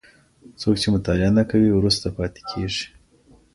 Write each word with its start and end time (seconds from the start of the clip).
څوک 0.59 0.75
چي 0.81 0.87
مطالعه 0.95 1.31
نه 1.37 1.43
کوي 1.49 1.69
وروسته 1.73 2.05
پاتې 2.17 2.41
کيږي. 2.49 2.85